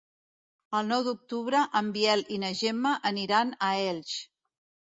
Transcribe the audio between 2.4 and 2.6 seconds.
na